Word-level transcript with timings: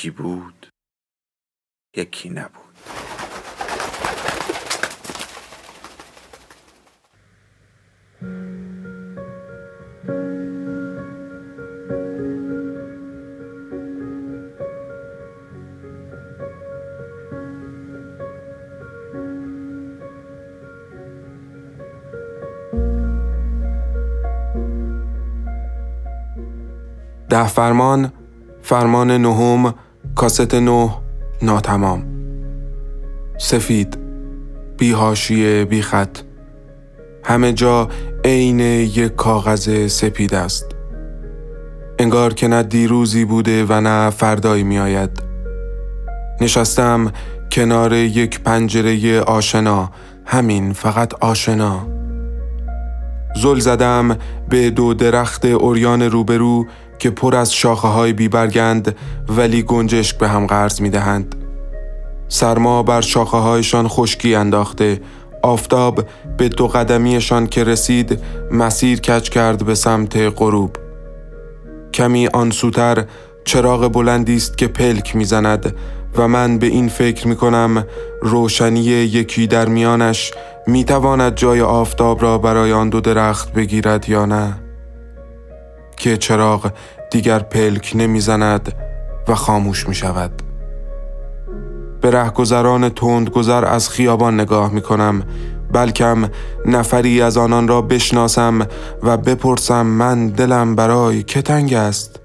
یکی 0.00 0.10
بود 0.10 0.66
یکی 1.96 2.30
نبود. 2.30 2.60
ده 27.28 27.46
فرمان 27.46 28.12
فرمان 28.62 29.10
نهم 29.10 29.74
کاست 30.14 30.54
نه 30.54 30.90
ناتمام. 31.42 32.04
سفید 33.38 33.98
بی 34.78 34.92
هاشیه 34.92 35.64
بی 35.64 35.82
خط. 35.82 36.18
همه 37.24 37.52
جا 37.52 37.88
عین 38.24 38.60
یک 38.60 39.16
کاغذ 39.16 39.86
سپید 39.86 40.34
است. 40.34 40.66
انگار 41.98 42.34
که 42.34 42.48
نه 42.48 42.62
دیروزی 42.62 43.24
بوده 43.24 43.64
و 43.68 43.80
نه 43.80 44.10
فردایی 44.10 44.62
می 44.62 44.78
آید 44.78 45.22
نشستم 46.40 47.12
کنار 47.52 47.92
یک 47.92 48.40
پنجره 48.40 49.20
آشنا. 49.20 49.90
همین 50.26 50.72
فقط 50.72 51.14
آشنا. 51.14 51.86
زل 53.36 53.58
زدم 53.58 54.16
به 54.48 54.70
دو 54.70 54.94
درخت 54.94 55.44
اوریان 55.44 56.02
روبرو 56.02 56.66
که 57.00 57.10
پر 57.10 57.36
از 57.36 57.54
شاخه 57.54 57.88
های 57.88 58.12
بیبرگند 58.12 58.96
ولی 59.28 59.62
گنجشک 59.62 60.18
به 60.18 60.28
هم 60.28 60.46
قرض 60.46 60.80
می 60.80 60.90
دهند. 60.90 61.34
سرما 62.28 62.82
بر 62.82 63.00
شاخه 63.00 63.36
هایشان 63.36 63.88
خشکی 63.88 64.34
انداخته 64.34 65.00
آفتاب 65.42 66.04
به 66.36 66.48
دو 66.48 66.68
قدمیشان 66.68 67.46
که 67.46 67.64
رسید 67.64 68.18
مسیر 68.50 69.00
کچ 69.00 69.28
کرد 69.28 69.64
به 69.64 69.74
سمت 69.74 70.16
غروب 70.16 70.76
کمی 71.92 72.26
آنسوتر 72.26 73.04
چراغ 73.44 73.92
بلندی 73.92 74.36
است 74.36 74.58
که 74.58 74.68
پلک 74.68 75.16
می‌زند 75.16 75.74
و 76.16 76.28
من 76.28 76.58
به 76.58 76.66
این 76.66 76.88
فکر 76.88 77.28
می 77.28 77.36
کنم 77.36 77.84
روشنی 78.22 78.80
یکی 78.80 79.46
در 79.46 79.68
میانش 79.68 80.32
می 80.66 80.84
تواند 80.84 81.34
جای 81.34 81.60
آفتاب 81.60 82.22
را 82.22 82.38
برای 82.38 82.72
آن 82.72 82.88
دو 82.88 83.00
درخت 83.00 83.52
بگیرد 83.52 84.08
یا 84.08 84.26
نه 84.26 84.69
که 86.00 86.16
چراغ 86.16 86.72
دیگر 87.10 87.38
پلک 87.38 87.92
نمی‌زند 87.94 88.72
و 89.28 89.34
خاموش 89.34 89.88
می 89.88 89.94
شود. 89.94 90.42
به 92.00 92.10
رهگذران 92.10 92.88
تندگذر 92.88 93.64
از 93.64 93.88
خیابان 93.88 94.40
نگاه 94.40 94.72
می 94.72 94.82
کنم 94.82 95.22
بلکم 95.72 96.28
نفری 96.66 97.22
از 97.22 97.36
آنان 97.36 97.68
را 97.68 97.82
بشناسم 97.82 98.66
و 99.02 99.16
بپرسم 99.16 99.86
من 99.86 100.28
دلم 100.28 100.74
برای 100.74 101.22
که 101.22 101.42
تنگ 101.42 101.74
است 101.74 102.20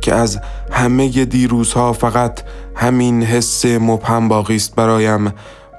که 0.00 0.14
از 0.14 0.40
همه 0.70 1.24
دیروزها 1.24 1.92
فقط 1.92 2.40
همین 2.74 3.22
حس 3.22 3.66
مبهم 3.66 4.28
باقی 4.28 4.56
است 4.56 4.74
برایم 4.74 5.26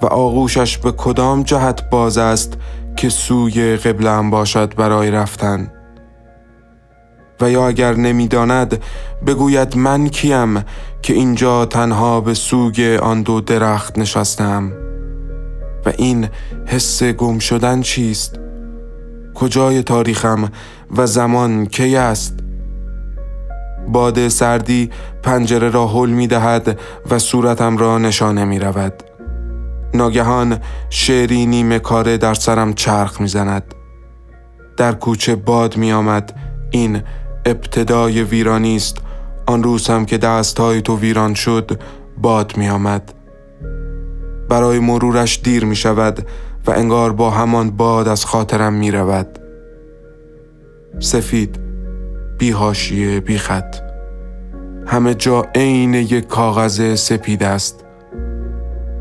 و 0.01 0.05
آغوشش 0.05 0.77
به 0.77 0.91
کدام 0.91 1.43
جهت 1.43 1.89
باز 1.89 2.17
است 2.17 2.53
که 2.95 3.09
سوی 3.09 3.75
قبلم 3.75 4.29
باشد 4.29 4.75
برای 4.75 5.11
رفتن 5.11 5.71
و 7.41 7.51
یا 7.51 7.67
اگر 7.67 7.93
نمی‌داند 7.93 8.83
بگوید 9.27 9.77
من 9.77 10.07
کیم 10.07 10.63
که 11.01 11.13
اینجا 11.13 11.65
تنها 11.65 12.21
به 12.21 12.33
سوگ 12.33 12.99
آن 13.01 13.21
دو 13.21 13.41
درخت 13.41 13.97
نشستم. 13.99 14.71
و 15.85 15.91
این 15.97 16.27
حس 16.65 17.03
گم 17.03 17.39
شدن 17.39 17.81
چیست؟ 17.81 18.39
کجای 19.35 19.83
تاریخم 19.83 20.51
و 20.97 21.07
زمان 21.07 21.65
کی 21.65 21.95
است؟ 21.95 22.39
باد 23.87 24.27
سردی 24.27 24.89
پنجره 25.23 25.69
را 25.69 25.87
حل 25.87 26.09
می 26.09 26.27
دهد 26.27 26.79
و 27.11 27.19
صورتم 27.19 27.77
را 27.77 27.97
نشانه 27.97 28.45
می 28.45 28.59
رود 28.59 28.93
ناگهان 29.93 30.59
شعری 30.89 31.45
نیمه 31.45 31.79
کاره 31.79 32.17
در 32.17 32.33
سرم 32.33 32.73
چرخ 32.73 33.21
می 33.21 33.27
زند 33.27 33.73
در 34.77 34.91
کوچه 34.91 35.35
باد 35.35 35.77
می 35.77 35.91
آمد 35.91 36.39
این 36.71 37.01
ابتدای 37.45 38.23
ویرانی 38.23 38.75
است 38.75 38.97
آن 39.45 39.63
روز 39.63 39.87
هم 39.87 40.05
که 40.05 40.17
دستهای 40.17 40.81
تو 40.81 40.97
ویران 40.97 41.33
شد 41.33 41.79
باد 42.17 42.57
می 42.57 42.69
آمد. 42.69 43.13
برای 44.49 44.79
مرورش 44.79 45.41
دیر 45.43 45.65
می 45.65 45.75
شود 45.75 46.27
و 46.67 46.71
انگار 46.71 47.13
با 47.13 47.29
همان 47.29 47.71
باد 47.71 48.07
از 48.07 48.25
خاطرم 48.25 48.73
می 48.73 48.91
رود. 48.91 49.39
سفید 50.99 51.59
بی 52.37 52.51
هاشیه 52.51 53.19
بی 53.19 53.37
خط 53.37 53.75
همه 54.87 55.13
جا 55.13 55.45
عین 55.55 55.93
یک 55.93 56.27
کاغذ 56.27 56.95
سپید 56.95 57.43
است 57.43 57.85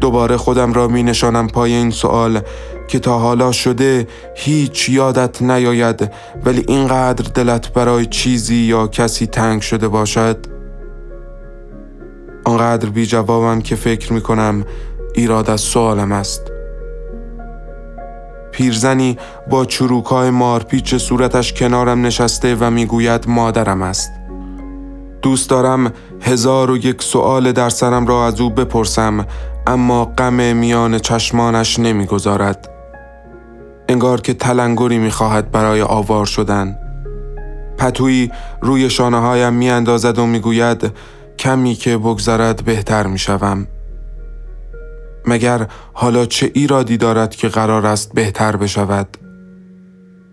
دوباره 0.00 0.36
خودم 0.36 0.72
را 0.72 0.88
می 0.88 1.02
نشانم 1.02 1.46
پای 1.46 1.72
این 1.72 1.90
سوال 1.90 2.40
که 2.88 2.98
تا 2.98 3.18
حالا 3.18 3.52
شده 3.52 4.08
هیچ 4.36 4.88
یادت 4.88 5.42
نیاید 5.42 6.10
ولی 6.44 6.64
اینقدر 6.68 7.30
دلت 7.34 7.72
برای 7.72 8.06
چیزی 8.06 8.56
یا 8.56 8.86
کسی 8.86 9.26
تنگ 9.26 9.62
شده 9.62 9.88
باشد؟ 9.88 10.46
آنقدر 12.44 12.88
بی 12.88 13.06
جوابم 13.06 13.60
که 13.60 13.76
فکر 13.76 14.12
می 14.12 14.20
کنم 14.20 14.64
ایراد 15.14 15.50
از 15.50 15.60
سوالم 15.60 16.12
است. 16.12 16.42
پیرزنی 18.52 19.18
با 19.50 19.64
چروکای 19.64 20.30
مارپیچ 20.30 20.94
صورتش 20.94 21.52
کنارم 21.52 22.06
نشسته 22.06 22.56
و 22.60 22.70
می‌گوید 22.70 23.28
مادرم 23.28 23.82
است. 23.82 24.10
دوست 25.22 25.50
دارم 25.50 25.92
هزار 26.20 26.70
و 26.70 26.76
یک 26.76 27.02
سوال 27.02 27.52
در 27.52 27.68
سرم 27.68 28.06
را 28.06 28.26
از 28.26 28.40
او 28.40 28.50
بپرسم 28.50 29.26
اما 29.66 30.04
غم 30.04 30.56
میان 30.56 30.98
چشمانش 30.98 31.78
نمی‌گذارد. 31.78 32.73
انگار 33.88 34.20
که 34.20 34.34
تلنگری 34.34 34.98
می‌خواهد 34.98 35.50
برای 35.50 35.82
آوار 35.82 36.26
شدن. 36.26 36.78
پتویی 37.78 38.30
روی 38.62 38.90
شانه 38.90 39.20
هایم 39.20 39.52
می 39.52 39.70
و 39.70 40.26
می‌گوید 40.26 40.92
کمی 41.38 41.74
که 41.74 41.98
بگذرد 41.98 42.64
بهتر 42.64 43.06
می‌شوم. 43.06 43.66
مگر 45.26 45.66
حالا 45.92 46.26
چه 46.26 46.50
ایرادی 46.54 46.96
دارد 46.96 47.36
که 47.36 47.48
قرار 47.48 47.86
است 47.86 48.12
بهتر 48.12 48.56
بشود؟ 48.56 49.16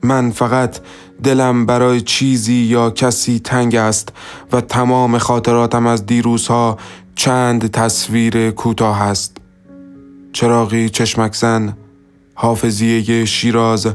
من 0.04 0.32
فقط 0.32 0.80
دلم 1.24 1.66
برای 1.66 2.02
چیزی 2.02 2.54
یا 2.54 2.90
کسی 2.90 3.40
تنگ 3.40 3.76
است 3.76 4.10
و 4.52 4.62
تمام 4.62 5.18
خاطراتم 5.18 5.88
از 5.88 6.06
دیروزها 6.06 6.78
چند 7.16 7.72
تصویر 7.72 8.52
کوتاه 8.52 9.02
است. 9.02 9.38
چراغی 10.34 10.90
چشمک 10.90 11.36
زن 11.36 11.74
حافظیه 12.42 13.26
شیراز 13.26 13.88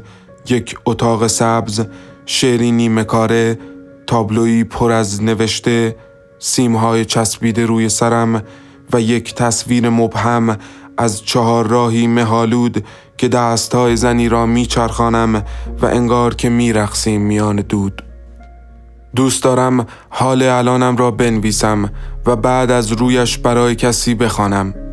یک 0.49 0.77
اتاق 0.87 1.27
سبز 1.27 1.87
شعری 2.27 2.73
نیمه 2.73 3.05
کاره 3.05 3.59
تابلوی 4.07 4.65
پر 4.65 4.93
از 4.93 5.23
نوشته 5.23 5.97
سیمهای 6.39 7.05
چسبیده 7.05 7.67
روی 7.67 7.89
سرم 7.89 8.43
و 8.93 9.01
یک 9.01 9.35
تصویر 9.35 9.89
مبهم 9.89 10.59
از 10.99 11.25
چهار 11.25 11.67
راهی 11.67 12.07
مهالود 12.07 12.85
که 13.17 13.29
دستهای 13.29 13.97
زنی 13.97 14.29
را 14.29 14.47
میچرخانم 14.47 15.45
و 15.83 15.87
انگار 15.87 16.35
که 16.35 16.49
میرخسیم 16.49 17.21
میان 17.21 17.57
دود 17.57 18.03
دوست 19.17 19.43
دارم 19.43 19.87
حال 20.11 20.43
الانم 20.43 20.97
را 20.97 21.11
بنویسم 21.11 21.91
و 22.27 22.37
بعد 22.37 22.71
از 22.71 22.93
رویش 22.93 23.39
برای 23.39 23.75
کسی 23.75 24.15
بخوانم. 24.15 24.86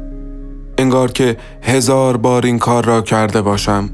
انگار 0.84 1.12
که 1.12 1.38
هزار 1.62 2.18
بار 2.18 2.46
این 2.46 2.60
کار 2.60 2.86
را 2.86 3.02
کرده 3.02 3.42
باشم 3.42 3.90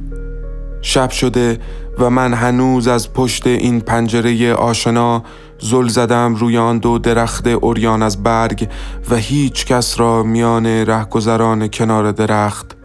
شب 0.82 1.10
شده 1.10 1.60
و 2.00 2.10
من 2.10 2.34
هنوز 2.34 2.88
از 2.88 3.14
پشت 3.14 3.48
این 3.48 3.80
پنجره 3.80 4.54
آشنا 4.54 5.24
زل 5.60 5.88
زدم 5.88 6.36
روی 6.36 6.58
آن 6.58 6.78
دو 6.78 7.00
درخت 7.00 7.48
اوریان 7.48 8.04
از 8.04 8.24
برگ 8.24 8.70
و 9.10 9.16
هیچ 9.16 9.66
کس 9.66 10.00
را 10.00 10.24
میان 10.24 10.66
رهگذران 10.66 11.68
کنار 11.68 12.12
درخت 12.12 12.78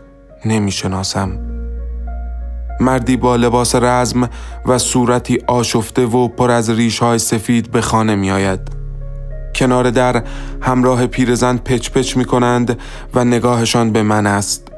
نمی 0.45 0.71
شناسم. 0.71 1.39
مردی 2.81 3.17
با 3.17 3.37
لباس 3.37 3.75
رزم 3.75 4.29
و 4.67 4.79
صورتی 4.79 5.39
آشفته 5.47 6.07
و 6.07 6.29
پر 6.29 6.51
از 6.51 6.71
ریش 6.71 6.99
های 6.99 7.19
سفید 7.19 7.71
به 7.71 7.81
خانه 7.81 8.15
می 8.15 8.31
آید. 8.31 8.84
کنار 9.55 9.91
در 9.91 10.23
همراه 10.61 11.07
پیرزن 11.07 11.57
پچ 11.57 11.91
پچ 11.91 12.17
می 12.17 12.25
کنند 12.25 12.79
و 13.15 13.25
نگاهشان 13.25 13.93
به 13.93 14.03
من 14.03 14.27
است. 14.27 14.69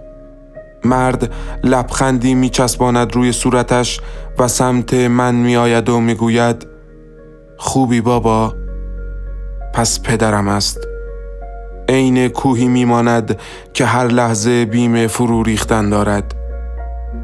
مرد 0.85 1.33
لبخندی 1.65 2.35
می 2.35 2.49
چسباند 2.49 3.15
روی 3.15 3.33
صورتش 3.33 4.01
و 4.39 4.49
سمت 4.49 4.95
من 4.95 5.35
می 5.35 5.57
آید 5.57 5.89
و 5.89 6.01
می 6.01 6.15
گوید 6.15 6.67
خوبی 7.57 8.01
بابا 8.01 8.55
پس 9.75 10.03
پدرم 10.03 10.49
است. 10.49 10.79
عین 11.89 12.29
کوهی 12.29 12.69
میماند 12.69 13.41
که 13.75 13.85
هر 13.85 14.07
لحظه 14.07 14.65
بیم 14.65 15.07
فرو 15.07 15.43
ریختن 15.43 15.91
دارد. 15.91 16.35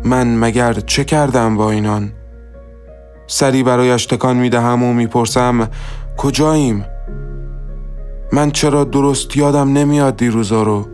من 0.04 0.38
مگر 0.38 0.72
چه 0.72 1.04
کردم 1.04 1.56
با 1.56 1.70
اینان؟ 1.70 2.12
سری 3.26 3.62
برایش 3.62 4.06
تکان 4.06 4.36
می 4.36 4.50
دهم 4.50 4.82
و 4.82 4.92
می‌پرسم 4.92 5.68
کجاییم؟ 6.16 6.84
من 8.32 8.50
چرا 8.50 8.84
درست 8.84 9.36
یادم 9.36 9.72
نمیاد 9.72 10.16
دیروزا 10.16 10.62
رو. 10.62 10.86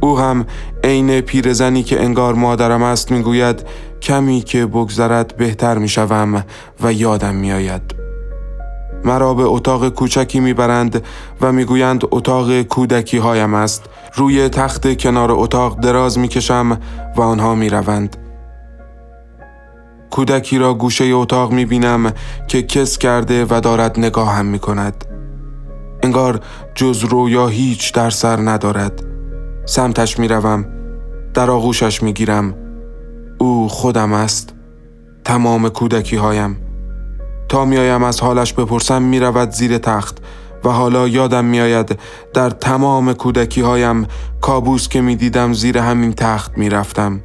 او 0.00 0.18
هم 0.18 0.46
عین 0.84 1.20
پیرزنی 1.20 1.82
که 1.82 2.02
انگار 2.02 2.34
مادرم 2.34 2.82
است 2.82 3.10
می‌گوید 3.10 3.64
کمی 4.02 4.40
که 4.40 4.66
بگذرد 4.66 5.36
بهتر 5.36 5.78
می‌شوم 5.78 6.44
و 6.82 6.92
یادم 6.92 7.34
میآید. 7.34 7.82
مرا 9.04 9.34
به 9.34 9.42
اتاق 9.42 9.88
کوچکی 9.88 10.40
می‌برند 10.40 11.02
و 11.40 11.52
می‌گویند 11.52 12.02
اتاق 12.10 12.62
کودکی 12.62 13.18
هایم 13.18 13.54
است. 13.54 13.84
روی 14.14 14.48
تخت 14.48 14.98
کنار 14.98 15.32
اتاق 15.32 15.80
دراز 15.80 16.18
می‌کشم 16.18 16.78
و 17.16 17.20
آنها 17.20 17.54
می‌روند. 17.54 18.16
کودکی 20.10 20.58
را 20.58 20.74
گوشه 20.74 21.04
اتاق 21.04 21.52
می‌بینم 21.52 22.12
که 22.48 22.62
کس 22.62 22.98
کرده 22.98 23.46
و 23.50 23.60
دارد 23.60 23.98
نگاهم 23.98 24.46
می‌کند. 24.46 25.04
انگار 26.02 26.40
جز 26.74 27.04
رویا 27.04 27.46
هیچ 27.46 27.94
در 27.94 28.10
سر 28.10 28.36
ندارد. 28.36 29.04
سمتش 29.64 30.18
می‌روم 30.18 30.66
در 31.34 31.50
آغوشش 31.50 32.02
می‌گیرم. 32.02 32.54
او 33.38 33.68
خودم 33.68 34.12
است 34.12 34.54
تمام 35.24 35.68
کودکی 35.68 36.16
هایم 36.16 36.56
تا 37.48 37.64
میایم 37.64 38.02
از 38.02 38.20
حالش 38.20 38.52
بپرسم 38.52 39.02
می‌رود 39.02 39.50
زیر 39.50 39.78
تخت 39.78 40.18
و 40.64 40.68
حالا 40.68 41.08
یادم 41.08 41.44
میآید 41.44 41.98
در 42.34 42.50
تمام 42.50 43.12
کودکی 43.12 43.60
هایم 43.60 44.06
کابوس 44.40 44.88
که 44.88 45.00
می‌دیدم 45.00 45.52
زیر 45.52 45.78
همین 45.78 46.12
تخت 46.12 46.58
می‌رفتم. 46.58 47.20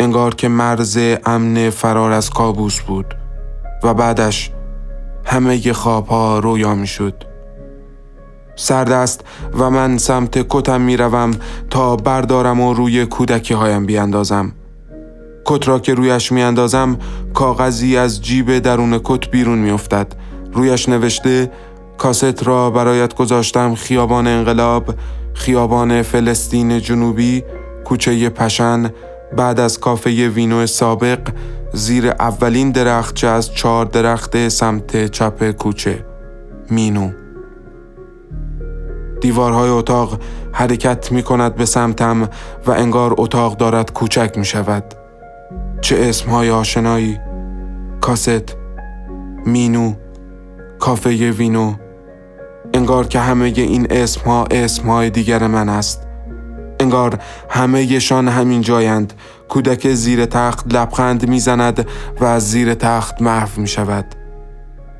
انگار 0.00 0.34
که 0.34 0.48
مرز 0.48 0.98
امن 1.26 1.70
فرار 1.70 2.12
از 2.12 2.30
کابوس 2.30 2.80
بود 2.80 3.14
و 3.84 3.94
بعدش 3.94 4.52
همه 5.24 5.72
خواب 5.72 6.06
ها 6.06 6.38
رویا 6.38 6.74
می 6.74 6.86
شد. 6.86 7.24
سرد 8.58 8.92
است 8.92 9.24
و 9.58 9.70
من 9.70 9.98
سمت 9.98 10.46
کتم 10.48 10.80
می 10.80 10.96
روم 10.96 11.30
تا 11.70 11.96
بردارم 11.96 12.60
و 12.60 12.74
روی 12.74 13.06
کودکی 13.06 13.54
هایم 13.54 13.86
بیاندازم. 13.86 14.52
کت 15.44 15.68
را 15.68 15.78
که 15.78 15.94
رویش 15.94 16.32
می 16.32 16.42
اندازم 16.42 16.98
کاغذی 17.34 17.96
از 17.96 18.22
جیب 18.22 18.58
درون 18.58 19.00
کت 19.04 19.30
بیرون 19.30 19.58
می 19.58 19.70
افتد. 19.70 20.06
رویش 20.52 20.88
نوشته 20.88 21.50
کاست 21.98 22.42
را 22.42 22.70
برایت 22.70 23.14
گذاشتم 23.14 23.74
خیابان 23.74 24.26
انقلاب 24.26 24.94
خیابان 25.34 26.02
فلسطین 26.02 26.80
جنوبی 26.80 27.44
کوچه 27.84 28.28
پشن 28.28 28.90
بعد 29.36 29.60
از 29.60 29.80
کافه 29.80 30.28
وینو 30.28 30.66
سابق 30.66 31.18
زیر 31.72 32.08
اولین 32.08 32.70
درخت 32.70 33.24
از 33.24 33.54
چهار 33.54 33.84
درخت 33.84 34.48
سمت 34.48 35.06
چپ 35.06 35.50
کوچه 35.50 36.04
مینو 36.70 37.10
دیوارهای 39.20 39.70
اتاق 39.70 40.18
حرکت 40.52 41.12
می 41.12 41.22
کند 41.22 41.54
به 41.54 41.64
سمتم 41.64 42.28
و 42.66 42.70
انگار 42.70 43.14
اتاق 43.18 43.56
دارد 43.56 43.92
کوچک 43.92 44.38
می 44.38 44.44
شود 44.44 44.84
چه 45.80 45.96
اسمهای 45.98 46.50
آشنایی؟ 46.50 47.18
کاست 48.00 48.56
مینو 49.46 49.94
کافه 50.78 51.30
وینو. 51.30 51.74
انگار 52.74 53.06
که 53.06 53.20
همه 53.20 53.52
این 53.56 53.86
اسمها 53.90 54.44
اسمهای 54.50 55.10
دیگر 55.10 55.46
من 55.46 55.68
است. 55.68 56.06
انگار 56.80 57.18
همه 57.48 57.82
یشان 57.82 58.28
همین 58.28 58.60
جایند. 58.60 59.12
کودک 59.48 59.92
زیر 59.94 60.26
تخت 60.26 60.74
لبخند 60.74 61.28
می‌زند 61.28 61.86
و 62.20 62.24
از 62.24 62.50
زیر 62.50 62.74
تخت 62.74 63.22
محو 63.22 63.60
می 63.60 63.68
شود 63.68 64.04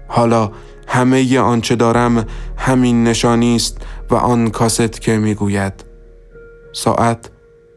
حالا 0.09 0.51
همه 0.89 1.39
آنچه 1.39 1.77
دارم 1.77 2.27
همین 2.57 3.05
نشانی 3.05 3.57
است 3.57 3.77
و 4.11 4.15
آن 4.15 4.51
کاست 4.51 5.01
که 5.01 5.19
می‌گوید. 5.19 5.85
ساعت 6.73 7.31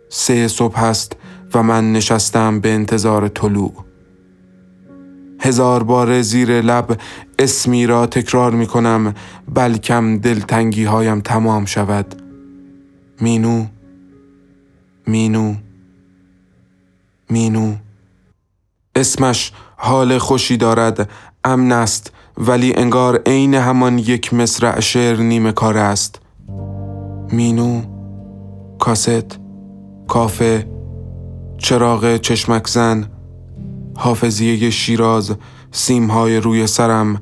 سه 0.09 0.47
صبح 0.47 0.83
است 0.83 1.15
و 1.53 1.63
من 1.63 1.93
نشستم 1.93 2.59
به 2.59 2.73
انتظار 2.73 3.27
طلوع. 3.27 3.73
هزار 5.39 5.83
بار 5.83 6.21
زیر 6.21 6.61
لب 6.61 6.99
اسمی 7.39 7.87
را 7.87 8.05
تکرار 8.05 8.51
می 8.51 8.67
کنم 8.67 9.13
بلکم 9.53 10.17
دلتنگی 10.17 10.83
هایم 10.83 11.21
تمام 11.21 11.65
شود. 11.65 12.21
مینو 13.21 13.65
مینو 15.07 15.55
مینو. 17.29 17.75
اسمش 18.95 19.51
حال 19.77 20.17
خوشی 20.17 20.57
دارد 20.57 21.09
امن 21.43 21.71
است 21.71 22.13
ولی 22.47 22.73
انگار 22.75 23.21
عین 23.25 23.53
همان 23.53 23.97
یک 23.97 24.33
مصرع 24.33 24.79
شعر 24.79 25.17
نیمه 25.17 25.51
کار 25.51 25.77
است. 25.77 26.19
مینو 27.31 27.81
کاست 28.79 29.39
کافه 30.07 30.67
چراغ 31.57 32.17
چشمک 32.17 32.67
زن 32.67 33.07
حافظیه 33.97 34.69
شیراز 34.69 35.35
سیمهای 35.71 36.37
روی 36.37 36.67
سرم 36.67 37.21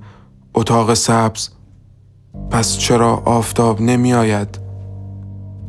اتاق 0.54 0.94
سبز. 0.94 1.50
پس 2.52 2.78
چرا 2.78 3.16
آفتاب 3.26 3.82
نمی 3.82 4.14
آید؟ 4.14 4.60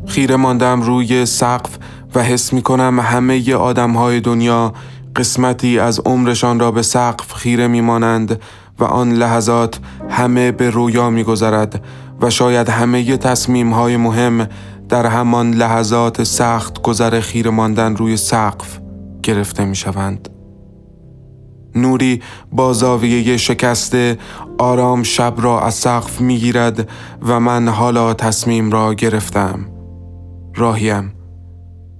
خیره 0.06 0.36
ماندم 0.36 0.82
روی 0.82 1.26
سقف 1.26 1.78
و 2.14 2.22
حس 2.22 2.52
می 2.52 2.62
کنم 2.62 3.00
همه 3.00 3.54
آدم 3.54 3.92
های 3.92 4.20
دنیا 4.20 4.72
قسمتی 5.16 5.78
از 5.78 6.00
عمرشان 6.00 6.60
را 6.60 6.70
به 6.70 6.82
سقف 6.82 7.32
خیره 7.32 7.66
می 7.66 7.80
مانند 7.80 8.40
و 8.80 8.84
آن 8.84 9.12
لحظات 9.12 9.78
همه 10.08 10.52
به 10.52 10.70
رویا 10.70 11.10
می 11.10 11.24
گذرد 11.24 11.84
و 12.20 12.30
شاید 12.30 12.68
همه 12.68 13.16
تصمیم 13.16 13.72
های 13.72 13.96
مهم 13.96 14.48
در 14.88 15.06
همان 15.06 15.50
لحظات 15.54 16.22
سخت 16.22 16.82
گذر 16.82 17.20
خیر 17.20 17.50
ماندن 17.50 17.96
روی 17.96 18.16
سقف 18.16 18.78
گرفته 19.22 19.64
می 19.64 19.76
شوند. 19.76 20.28
نوری 21.74 22.22
با 22.52 22.72
زاویه 22.72 23.36
شکسته 23.36 24.18
آرام 24.58 25.02
شب 25.02 25.34
را 25.38 25.60
از 25.60 25.74
سقف 25.74 26.20
می 26.20 26.38
گیرد 26.38 26.88
و 27.22 27.40
من 27.40 27.68
حالا 27.68 28.14
تصمیم 28.14 28.70
را 28.70 28.94
گرفتم. 28.94 29.66
راهیم 30.54 31.12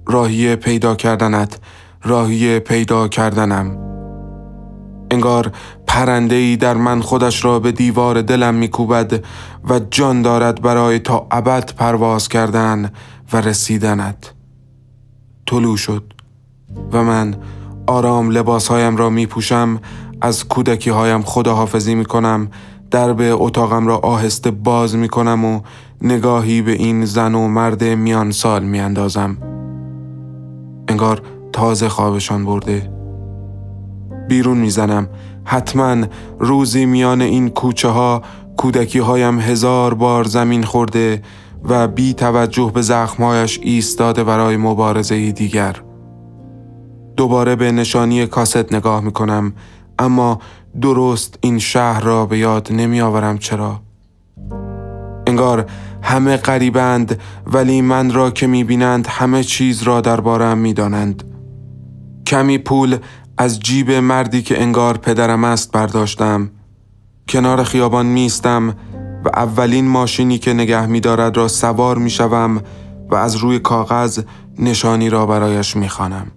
راهی 0.07 0.55
پیدا 0.55 0.95
کردنت 0.95 1.59
راهی 2.03 2.59
پیدا 2.59 3.07
کردنم 3.07 3.90
انگار 5.11 5.51
پرنده 5.87 6.35
ای 6.35 6.57
در 6.57 6.73
من 6.73 7.01
خودش 7.01 7.45
را 7.45 7.59
به 7.59 7.71
دیوار 7.71 8.21
دلم 8.21 8.55
میکوبد 8.55 9.25
و 9.69 9.79
جان 9.91 10.21
دارد 10.21 10.61
برای 10.61 10.99
تا 10.99 11.27
ابد 11.31 11.73
پرواز 11.75 12.27
کردن 12.27 12.91
و 13.33 13.41
رسیدنت 13.41 14.33
طلوع 15.45 15.77
شد 15.77 16.13
و 16.91 17.03
من 17.03 17.35
آرام 17.87 18.31
لباسهایم 18.31 18.97
را 18.97 19.09
می 19.09 19.25
پوشم 19.25 19.79
از 20.21 20.47
کودکی 20.47 20.89
هایم 20.89 21.21
خداحافظی 21.21 21.95
می 21.95 22.05
کنم 22.05 22.51
درب 22.91 23.17
اتاقم 23.21 23.87
را 23.87 23.97
آهسته 23.97 24.51
باز 24.51 24.95
می 24.95 25.07
کنم 25.07 25.45
و 25.45 25.61
نگاهی 26.01 26.61
به 26.61 26.71
این 26.71 27.05
زن 27.05 27.35
و 27.35 27.47
مرد 27.47 27.83
میان 27.83 28.31
سال 28.31 28.63
می 28.63 28.79
اندازم. 28.79 29.37
انگار 30.87 31.21
تازه 31.53 31.89
خوابشان 31.89 32.45
برده 32.45 33.00
بیرون 34.27 34.57
می‌زنم. 34.57 35.09
حتما 35.43 36.05
روزی 36.39 36.85
میان 36.85 37.21
این 37.21 37.49
کوچه 37.49 37.87
ها 37.87 38.21
کودکی 38.57 38.99
هایم 38.99 39.39
هزار 39.39 39.93
بار 39.93 40.23
زمین 40.23 40.63
خورده 40.63 41.21
و 41.63 41.87
بی 41.87 42.13
توجه 42.13 42.71
به 42.73 42.81
زخمهایش 42.81 43.59
ایستاده 43.63 44.23
برای 44.23 44.57
مبارزه 44.57 45.31
دیگر. 45.31 45.75
دوباره 47.17 47.55
به 47.55 47.71
نشانی 47.71 48.27
کاست 48.27 48.73
نگاه 48.73 49.01
می 49.01 49.11
کنم 49.11 49.53
اما 49.99 50.39
درست 50.81 51.37
این 51.41 51.59
شهر 51.59 52.01
را 52.01 52.25
به 52.25 52.37
یاد 52.37 52.67
نمی 52.71 53.01
آورم 53.01 53.37
چرا؟ 53.37 53.81
انگار 55.27 55.65
همه 56.01 56.37
قریبند 56.37 57.19
ولی 57.53 57.81
من 57.81 58.13
را 58.13 58.31
که 58.31 58.47
می 58.47 58.63
بینند 58.63 59.07
همه 59.07 59.43
چیز 59.43 59.83
را 59.83 60.01
دربارم 60.01 60.57
می 60.57 60.73
دانند. 60.73 61.23
کمی 62.27 62.57
پول 62.57 62.97
از 63.41 63.59
جیب 63.59 63.91
مردی 63.91 64.41
که 64.41 64.61
انگار 64.61 64.97
پدرم 64.97 65.43
است 65.43 65.71
برداشتم 65.71 66.51
کنار 67.29 67.63
خیابان 67.63 68.05
میستم 68.05 68.75
و 69.25 69.29
اولین 69.33 69.87
ماشینی 69.87 70.37
که 70.37 70.53
نگه 70.53 70.85
می 70.85 70.99
دارد 70.99 71.37
را 71.37 71.47
سوار 71.47 71.97
می 71.97 72.09
شوم 72.09 72.61
و 73.09 73.15
از 73.15 73.35
روی 73.35 73.59
کاغذ 73.59 74.19
نشانی 74.59 75.09
را 75.09 75.25
برایش 75.25 75.75
می 75.75 75.89
خانم. 75.89 76.31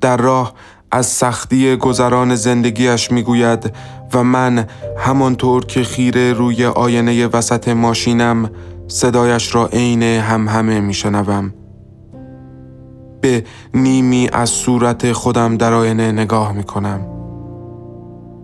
در 0.00 0.16
راه 0.16 0.54
از 0.90 1.06
سختی 1.06 1.76
گذران 1.76 2.34
زندگیش 2.34 3.12
می‌گوید 3.12 3.74
و 4.14 4.24
من 4.24 4.66
همانطور 4.98 5.64
که 5.64 5.82
خیره 5.82 6.32
روی 6.32 6.66
آینه 6.66 7.26
وسط 7.26 7.68
ماشینم 7.68 8.50
صدایش 8.88 9.54
را 9.54 9.66
عین 9.66 10.02
هم 10.02 10.48
همه 10.48 10.80
میشنوم 10.80 11.54
به 13.22 13.44
نیمی 13.74 14.28
از 14.32 14.50
صورت 14.50 15.12
خودم 15.12 15.56
در 15.56 15.72
آینه 15.72 16.12
نگاه 16.12 16.52
می 16.52 16.64
کنم. 16.64 17.06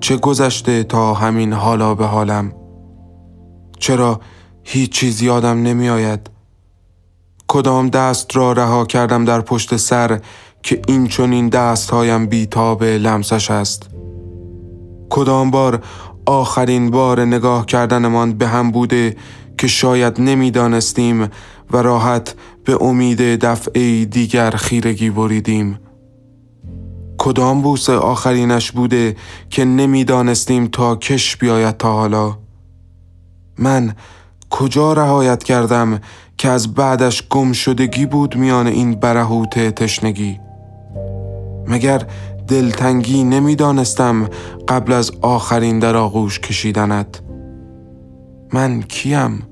چه 0.01 0.17
گذشته 0.17 0.85
تا 0.85 1.15
همین 1.15 1.53
حالا 1.53 1.95
به 1.95 2.07
حالم؟ 2.07 2.53
چرا 3.79 4.21
هیچ 4.65 4.91
چیز 4.91 5.23
یادم 5.23 5.63
نمی 5.63 5.89
آید؟ 5.89 6.31
کدام 7.49 7.89
دست 7.89 8.37
را 8.37 8.53
رها 8.53 8.85
کردم 8.85 9.25
در 9.25 9.41
پشت 9.41 9.77
سر 9.77 10.21
که 10.63 10.83
این 10.89 11.07
چون 11.07 11.33
این 11.33 11.49
دست 11.49 11.91
هایم 11.91 12.27
بیتاب 12.27 12.85
لمسش 12.85 13.51
است 13.51 13.91
کدام 15.11 15.51
بار 15.51 15.83
آخرین 16.27 16.91
بار 16.91 17.25
نگاه 17.25 17.67
کردنمان 17.67 18.33
به 18.33 18.49
هم 18.49 18.71
بوده 18.71 19.17
که 19.59 19.67
شاید 19.67 20.21
نمی‌دانستیم 20.21 21.29
و 21.71 21.77
راحت 21.77 22.35
به 22.69 22.85
امید 22.85 23.21
دفعه 23.21 24.05
دیگر 24.05 24.51
خیرگی 24.51 25.11
بریدیم. 25.11 25.79
کدام 27.19 27.63
بوس 27.63 27.91
آخرینش 27.91 28.73
بوده 28.73 29.17
که 29.51 29.65
نمی‌دانستیم 29.65 30.67
تا 30.67 30.97
کش 30.97 31.37
بیاید 31.37 31.77
تا 31.77 31.93
حالا؟ 31.93 32.39
من 33.59 33.95
کجا 34.51 34.93
رهایت 34.93 35.45
کردم 35.45 36.01
که 36.39 36.49
از 36.49 36.75
بعدش 36.75 37.29
گم 37.29 37.53
شدگی 37.53 38.07
بود 38.07 38.37
میان 38.37 38.67
این 38.67 38.95
برهوت 38.95 39.59
تشنگی؟ 39.59 40.41
مگر 41.67 42.03
دلتنگی 42.49 43.25
نمی‌دانستم 43.25 44.29
قبل 44.69 44.93
از 44.93 45.13
آخرین 45.21 45.79
در 45.79 45.97
آغوش 45.97 46.41
کشیدنت؟ 46.41 47.21
من 48.53 48.83
کیم 48.83 49.43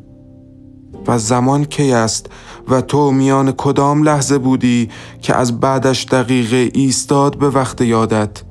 و 1.06 1.18
زمان 1.18 1.64
کی 1.64 1.92
است 1.92 2.30
و 2.68 2.80
تو 2.80 3.11
میان 3.11 3.52
کدام 3.52 4.02
لحظه 4.02 4.38
بودی 4.38 4.88
که 5.23 5.37
از 5.37 5.61
بعدش 5.61 6.04
دقیقه 6.04 6.70
ایستاد 6.75 7.38
به 7.38 7.50
وقت 7.50 7.80
یادت؟ 7.80 8.42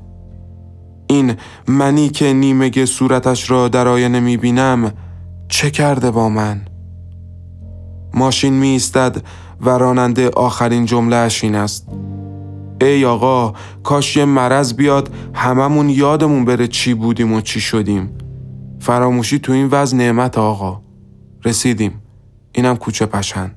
این 1.07 1.33
منی 1.67 2.09
که 2.09 2.33
نیمگه 2.33 2.85
صورتش 2.85 3.51
را 3.51 3.67
در 3.67 3.87
آینه 3.87 4.19
می 4.19 4.37
بینم 4.37 4.93
چه 5.47 5.71
کرده 5.71 6.11
با 6.11 6.29
من؟ 6.29 6.61
ماشین 8.13 8.53
می 8.53 8.67
ایستد 8.67 9.23
و 9.61 9.69
راننده 9.69 10.29
آخرین 10.29 10.85
جمله 10.85 11.29
این 11.43 11.55
است. 11.55 11.87
ای 12.81 13.05
آقا 13.05 13.53
کاش 13.83 14.17
یه 14.17 14.25
مرض 14.25 14.73
بیاد 14.73 15.09
هممون 15.33 15.89
یادمون 15.89 16.45
بره 16.45 16.67
چی 16.67 16.93
بودیم 16.93 17.33
و 17.33 17.41
چی 17.41 17.61
شدیم. 17.61 18.17
فراموشی 18.79 19.39
تو 19.39 19.51
این 19.51 19.67
وضع 19.71 19.97
نعمت 19.97 20.37
آقا. 20.37 20.81
رسیدیم. 21.45 22.01
اینم 22.51 22.75
کوچه 22.75 23.05
پشن. 23.05 23.51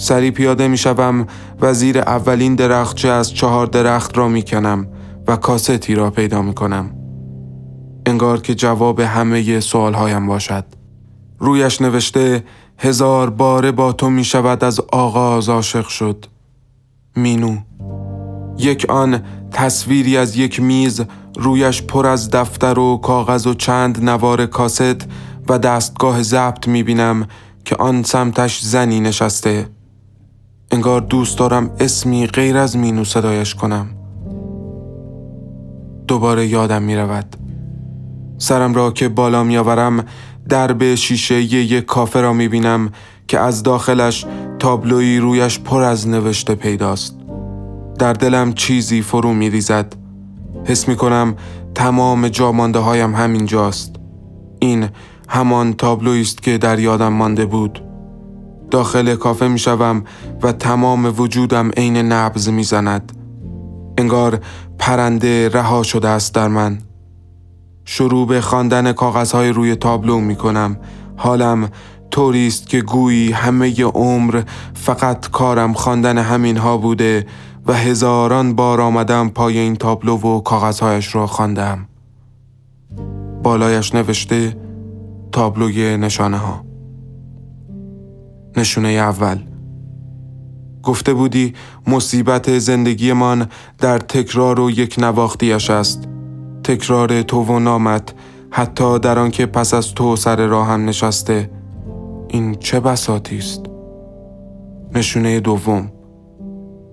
سری 0.00 0.30
پیاده 0.30 0.68
می 0.68 0.78
شوم 0.78 1.26
و 1.60 1.74
زیر 1.74 1.98
اولین 1.98 2.54
درختچه 2.54 3.08
از 3.08 3.34
چهار 3.34 3.66
درخت 3.66 4.18
را 4.18 4.28
می 4.28 4.42
کنم 4.42 4.88
و 5.26 5.36
کاستی 5.36 5.94
را 5.94 6.10
پیدا 6.10 6.42
می 6.42 6.54
کنم. 6.54 6.90
انگار 8.06 8.40
که 8.40 8.54
جواب 8.54 9.00
همه 9.00 9.60
سوال 9.60 9.94
هایم 9.94 10.26
باشد. 10.26 10.64
رویش 11.38 11.80
نوشته 11.80 12.44
هزار 12.78 13.30
باره 13.30 13.72
با 13.72 13.92
تو 13.92 14.10
می 14.10 14.24
شود 14.24 14.64
از 14.64 14.80
آغاز 14.92 15.48
عاشق 15.48 15.88
شد. 15.88 16.26
مینو 17.16 17.56
یک 18.58 18.86
آن 18.88 19.22
تصویری 19.52 20.16
از 20.16 20.36
یک 20.36 20.60
میز 20.60 21.02
رویش 21.36 21.82
پر 21.82 22.06
از 22.06 22.30
دفتر 22.30 22.78
و 22.78 22.96
کاغذ 22.96 23.46
و 23.46 23.54
چند 23.54 24.04
نوار 24.04 24.46
کاست 24.46 25.06
و 25.48 25.58
دستگاه 25.58 26.22
ضبط 26.22 26.68
می 26.68 26.82
بینم 26.82 27.26
که 27.64 27.76
آن 27.76 28.02
سمتش 28.02 28.60
زنی 28.60 29.00
نشسته 29.00 29.79
انگار 30.72 31.00
دوست 31.00 31.38
دارم 31.38 31.70
اسمی 31.80 32.26
غیر 32.26 32.56
از 32.56 32.76
مینو 32.76 33.04
صدایش 33.04 33.54
کنم. 33.54 33.86
دوباره 36.08 36.46
یادم 36.46 36.82
می 36.82 36.96
رود 36.96 37.36
سرم 38.38 38.74
را 38.74 38.90
که 38.90 39.08
بالا 39.08 39.44
می 39.44 39.56
آورم 39.56 40.04
درب 40.48 40.94
شیشه 40.94 41.42
یک 41.42 41.84
کافه 41.84 42.20
را 42.20 42.32
می 42.32 42.48
بینم 42.48 42.92
که 43.28 43.38
از 43.38 43.62
داخلش 43.62 44.26
تابلوی 44.58 45.18
رویش 45.18 45.58
پر 45.58 45.82
از 45.82 46.08
نوشته 46.08 46.54
پیداست. 46.54 47.16
در 47.98 48.12
دلم 48.12 48.52
چیزی 48.52 49.02
فرو 49.02 49.32
می 49.32 49.50
ریزد 49.50 49.94
حس 50.64 50.88
می 50.88 50.96
کنم 50.96 51.34
تمام 51.74 52.28
جامانده 52.28 52.78
هایم 52.78 53.14
همین 53.14 53.46
جاست 53.46 53.96
این 54.58 54.88
همان 55.28 55.72
تابلویی 55.72 56.20
است 56.20 56.42
که 56.42 56.58
در 56.58 56.78
یادم 56.78 57.12
مانده 57.12 57.46
بود. 57.46 57.89
داخل 58.70 59.14
کافه 59.14 59.48
می 59.48 59.58
شوم 59.58 60.04
و 60.42 60.52
تمام 60.52 61.14
وجودم 61.20 61.70
عین 61.70 61.96
نبز 61.96 62.48
می 62.48 62.62
زند. 62.62 63.12
انگار 63.98 64.40
پرنده 64.78 65.48
رها 65.48 65.82
شده 65.82 66.08
است 66.08 66.34
در 66.34 66.48
من 66.48 66.78
شروع 67.84 68.26
به 68.26 68.40
خواندن 68.40 68.92
کاغذهای 68.92 69.48
روی 69.48 69.76
تابلو 69.76 70.20
می 70.20 70.36
کنم 70.36 70.76
حالم 71.16 71.68
طوری 72.10 72.46
است 72.46 72.68
که 72.68 72.80
گویی 72.80 73.32
همه 73.32 73.84
عمر 73.84 74.42
فقط 74.74 75.30
کارم 75.30 75.72
خواندن 75.72 76.18
همین 76.18 76.56
ها 76.56 76.76
بوده 76.76 77.26
و 77.66 77.72
هزاران 77.72 78.54
بار 78.54 78.80
آمدم 78.80 79.28
پای 79.28 79.58
این 79.58 79.76
تابلو 79.76 80.16
و 80.16 80.40
کاغذهایش 80.40 81.14
را 81.14 81.26
خواندم. 81.26 81.86
بالایش 83.42 83.94
نوشته 83.94 84.56
تابلوی 85.32 85.96
نشانه 85.96 86.36
ها 86.36 86.69
نشونه 88.56 88.88
اول. 88.88 89.38
گفته 90.82 91.14
بودی 91.14 91.54
مصیبت 91.86 92.58
زندگیمان 92.58 93.46
در 93.78 93.98
تکرار 93.98 94.60
و 94.60 94.70
یک 94.70 94.94
نواختیش 94.98 95.70
است. 95.70 96.08
تکرار 96.64 97.22
تو 97.22 97.42
و 97.42 97.58
نامت 97.58 98.14
حتی 98.50 98.98
در 98.98 99.18
آنکه 99.18 99.46
پس 99.46 99.74
از 99.74 99.94
تو 99.94 100.16
سر 100.16 100.46
راهم 100.46 100.84
نشسته. 100.84 101.50
این 102.28 102.54
چه 102.54 102.80
بساتی 102.80 103.38
است؟ 103.38 103.60
نشونه 104.94 105.40
دوم. 105.40 105.92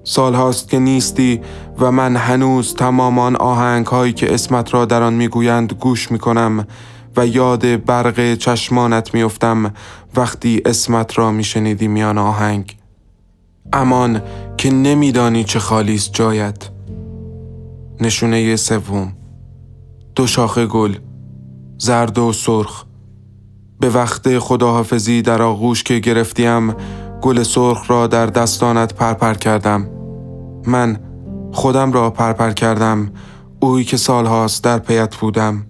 سال 0.03 0.33
هاست 0.33 0.69
که 0.69 0.79
نیستی 0.79 1.41
و 1.79 1.91
من 1.91 2.15
هنوز 2.15 2.73
تمام 2.73 3.19
آن 3.19 3.35
آهنگ 3.35 3.85
هایی 3.85 4.13
که 4.13 4.33
اسمت 4.33 4.73
را 4.73 4.85
در 4.85 5.03
آن 5.03 5.13
می‌گویند 5.13 5.73
گوش 5.73 6.11
می 6.11 6.19
کنم 6.19 6.67
و 7.17 7.27
یاد 7.27 7.85
برق 7.85 8.35
چشمانت 8.35 9.13
میافتم 9.13 9.73
وقتی 10.17 10.61
اسمت 10.65 11.17
را 11.17 11.31
میشنیدی 11.31 11.87
میان 11.87 12.17
آهنگ 12.17 12.77
امان 13.73 14.21
که 14.57 14.71
نمیدانی 14.71 15.43
چه 15.43 15.59
خالیست 15.59 16.13
جایت. 16.13 16.69
نشونه 18.01 18.55
سوم 18.55 19.13
دو 20.15 20.27
شاخه 20.27 20.65
گل 20.65 20.95
زرد 21.77 22.17
و 22.17 22.33
سرخ. 22.33 22.83
به 23.79 23.89
وقت 23.89 24.39
خداحافظی 24.39 25.21
در 25.21 25.41
آغوش 25.41 25.83
که 25.83 25.99
گرفتیم 25.99 26.73
گل 27.21 27.43
سرخ 27.43 27.91
را 27.91 28.07
در 28.07 28.25
دستانت 28.25 28.93
پرپر 28.93 29.33
کردم. 29.33 29.89
من 30.65 30.99
خودم 31.53 31.91
را 31.91 32.09
پرپر 32.09 32.51
کردم 32.51 33.11
اویی 33.59 33.85
که 33.85 33.97
سالهاست 33.97 34.63
در 34.63 34.79
پیت 34.79 35.15
بودم. 35.15 35.65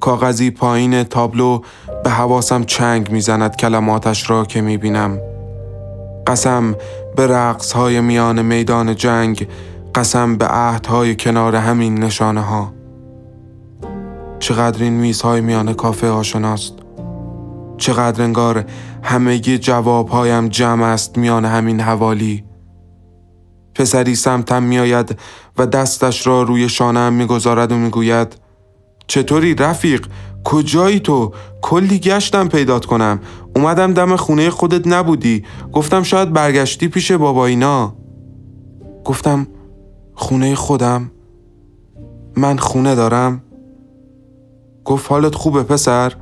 کاغذی 0.00 0.50
پایین 0.50 1.02
تابلو 1.02 1.60
به 2.04 2.10
حواسم 2.10 2.64
چنگ 2.64 3.10
می‌زند 3.10 3.56
کلماتش 3.56 4.30
را 4.30 4.44
که 4.44 4.60
می‌بینم. 4.60 5.18
قسم 6.26 6.74
به 7.16 7.26
رقص 7.26 7.72
های 7.72 8.00
میان 8.00 8.42
میدان 8.42 8.94
جنگ 8.94 9.48
قسم 9.94 10.36
به 10.36 10.46
عهدهای 10.46 11.16
کنار 11.16 11.56
همین 11.56 12.04
نشانه 12.04 12.40
ها 12.40 12.72
چقدر 14.38 14.82
این 14.82 14.92
میزهای 14.92 15.40
میان 15.40 15.74
کافه 15.74 16.08
آشناست؟ 16.08 16.74
چقدر 17.78 18.22
انگار 18.22 18.64
همگی 19.02 19.58
جوابهایم 19.58 20.48
جمع 20.48 20.84
است 20.84 21.18
میان 21.18 21.44
همین 21.44 21.80
حوالی؟ 21.80 22.44
پسری 23.74 24.14
سمتم 24.14 24.62
میآید 24.62 25.18
و 25.58 25.66
دستش 25.66 26.26
را 26.26 26.42
روی 26.42 26.68
شانم 26.68 27.12
می‌گذارد 27.12 27.72
و 27.72 27.76
می‌گوید 27.76 28.36
چطوری 29.06 29.54
رفیق؟ 29.54 30.06
کجایی 30.44 31.00
تو؟ 31.00 31.32
کلی 31.62 31.98
گشتم 31.98 32.48
پیدات 32.48 32.86
کنم. 32.86 33.20
اومدم 33.56 33.94
دم 33.94 34.16
خونه 34.16 34.50
خودت 34.50 34.86
نبودی. 34.86 35.44
گفتم 35.72 36.02
شاید 36.02 36.32
برگشتی 36.32 36.88
پیش 36.88 37.12
بابا 37.12 37.46
اینا. 37.46 37.96
گفتم 39.04 39.46
خونه 40.14 40.54
خودم؟ 40.54 41.10
من 42.36 42.56
خونه 42.56 42.94
دارم؟ 42.94 43.42
گفت 44.84 45.10
حالت 45.10 45.34
خوبه 45.34 45.62
پسر؟ 45.62 46.12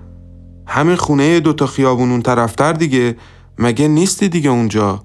همین 0.66 0.96
خونه 0.96 1.40
دوتا 1.40 1.66
خیابون 1.66 2.10
اون 2.10 2.22
طرفتر 2.22 2.72
دیگه. 2.72 3.16
مگه 3.58 3.88
نیستی 3.88 4.28
دیگه 4.28 4.50
اونجا؟ 4.50 5.02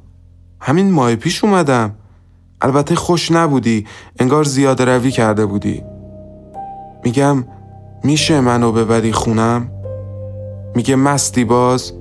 همین 0.61 0.91
ماه 0.91 1.15
پیش 1.15 1.43
اومدم. 1.43 1.95
البته 2.61 2.95
خوش 2.95 3.31
نبودی. 3.31 3.87
انگار 4.19 4.43
زیاده 4.43 4.85
روی 4.85 5.11
کرده 5.11 5.45
بودی. 5.45 5.83
میگم 7.03 7.43
میشه 8.03 8.41
منو 8.41 8.71
ببری 8.71 9.11
خونم؟ 9.11 9.71
میگه 10.75 10.95
مستی 10.95 11.43
باز 11.43 11.93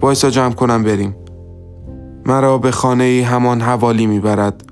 وایسا 0.00 0.30
جمع 0.30 0.54
کنم 0.54 0.82
بریم 0.82 1.16
مرا 2.26 2.58
به 2.58 2.70
خانه 2.70 3.26
همان 3.30 3.60
حوالی 3.60 4.06
می‌برد 4.06 4.64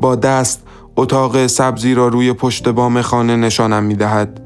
با 0.00 0.14
دست 0.14 0.62
اتاق 0.96 1.46
سبزی 1.46 1.94
را 1.94 2.08
روی 2.08 2.32
پشت 2.32 2.68
بام 2.68 3.02
خانه 3.02 3.36
نشانم 3.36 3.82
می‌دهد 3.82 4.40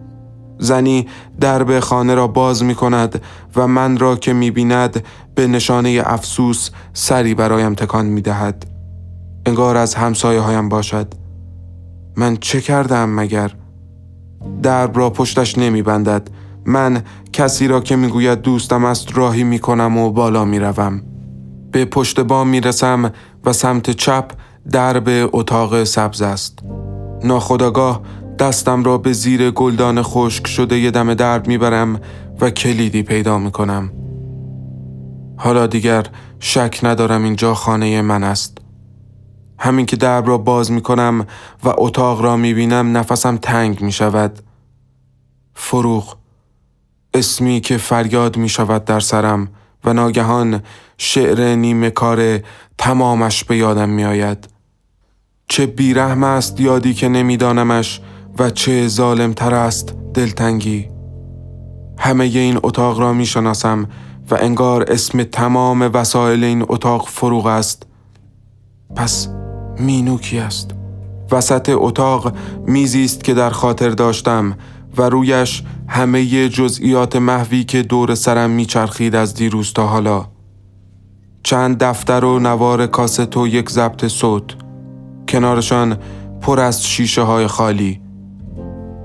زنی 0.59 1.07
درب 1.41 1.81
خانه 1.81 2.15
را 2.15 2.27
باز 2.27 2.65
می 2.65 2.75
کند 2.75 3.23
و 3.57 3.67
من 3.67 3.99
را 3.99 4.17
که 4.17 4.33
می 4.33 4.51
بیند 4.51 5.05
به 5.35 5.47
نشانه 5.47 6.03
افسوس 6.05 6.71
سری 6.93 7.35
برایم 7.35 7.75
تکان 7.75 8.07
می 8.07 8.21
دهد. 8.21 8.67
انگار 9.47 9.77
از 9.77 9.95
همسایه 9.95 10.41
هایم 10.41 10.69
باشد. 10.69 11.15
من 12.17 12.37
چه 12.37 12.61
کردم 12.61 13.09
مگر؟ 13.09 13.53
درب 14.63 14.99
را 14.99 15.11
پشتش 15.11 15.59
نمی 15.59 15.83
بندد. 15.83 16.31
من 16.67 17.03
کسی 17.33 17.69
را 17.69 17.81
که 17.81 17.97
می‌گوید 17.97 18.41
دوستم 18.41 18.85
است 18.85 19.19
راهی 19.19 19.45
می 19.45 19.59
کنم 19.59 19.99
و 19.99 20.11
بالا 20.11 20.45
می 20.45 20.59
روم. 20.59 21.03
به 21.73 21.85
پشت 21.85 22.21
بام 22.21 22.49
می 22.49 22.61
رسم 22.61 23.13
و 23.45 23.53
سمت 23.53 23.91
چپ 23.91 24.31
درب 24.73 25.31
اتاق 25.33 25.85
سبز 25.85 26.23
است. 26.23 26.59
ناخداگاه 27.25 28.03
دستم 28.39 28.85
را 28.85 28.99
به 28.99 29.13
زیر 29.13 29.51
گلدان 29.51 30.03
خشک 30.03 30.47
شده 30.47 30.79
یه 30.79 30.91
دم 30.91 31.15
درب 31.15 31.49
می‌برم 31.49 32.01
و 32.41 32.51
کلیدی 32.51 33.03
پیدا 33.03 33.39
می‌کنم. 33.39 33.91
حالا 35.37 35.67
دیگر 35.67 36.07
شک 36.41 36.81
ندارم 36.83 37.25
اینجا 37.25 37.55
خانه 37.55 38.03
من 38.03 38.25
است. 38.25 38.56
همین 39.59 39.87
که 39.87 39.97
درب 39.97 40.29
را 40.29 40.39
باز 40.39 40.73
می‌کنم 40.73 41.27
و 41.65 41.73
اتاق 41.79 42.23
را 42.23 42.37
می‌بینم 42.37 42.97
نفسم 42.97 43.37
تنگ 43.37 43.83
می‌شود. 43.83 44.39
فروغ 45.55 46.17
اسمی 47.15 47.61
که 47.61 47.77
فریاد 47.77 48.37
می 48.37 48.49
شود 48.49 48.85
در 48.85 49.01
سرم 49.01 49.49
و 49.85 49.93
ناگهان 49.93 50.63
شعر 50.99 51.55
نیمه 51.55 51.91
کار 51.91 52.41
تمامش 52.79 53.45
به 53.45 53.57
یادم 53.57 53.89
می 53.89 54.05
آید. 54.05 54.49
چه 55.49 55.67
بیرحم 55.67 56.25
است 56.25 56.61
یادی 56.61 56.95
که 56.95 57.09
نمیدانمش 57.09 58.01
و 58.39 58.51
چه 58.51 58.89
ظالم 58.89 59.33
تر 59.33 59.55
است 59.55 59.95
دلتنگی 60.15 60.89
همه 61.99 62.25
این 62.25 62.59
اتاق 62.63 63.01
را 63.01 63.13
می 63.13 63.27
شناسم 63.27 63.89
و 64.31 64.35
انگار 64.35 64.85
اسم 64.89 65.23
تمام 65.23 65.91
وسایل 65.95 66.45
این 66.45 66.65
اتاق 66.69 67.09
فروغ 67.09 67.47
است 67.47 67.87
پس 68.97 69.29
مینو 69.79 70.19
کی 70.19 70.39
است؟ 70.39 70.71
وسط 71.31 71.71
اتاق 71.75 72.33
میزی 72.67 73.05
است 73.05 73.25
که 73.25 73.35
در 73.35 73.51
خاطر 73.51 73.91
داشتم 73.91 74.57
و 74.97 75.03
رویش 75.03 75.63
همه 75.89 76.49
جزئیات 76.49 77.17
محوی 77.17 77.65
که 77.65 77.83
دور 77.83 78.15
سرم 78.15 78.51
میچرخید 78.51 79.15
از 79.15 79.35
دیروز 79.35 79.73
تا 79.73 79.87
حالا 79.87 80.27
چند 81.43 81.79
دفتر 81.79 82.25
و 82.25 82.39
نوار 82.39 82.87
کاست 82.87 83.37
و 83.37 83.47
یک 83.47 83.71
ضبط 83.71 84.07
صوت 84.07 84.45
کنارشان 85.29 85.99
پر 86.41 86.61
از 86.61 86.87
شیشه 86.87 87.23
های 87.23 87.47
خالی 87.47 88.01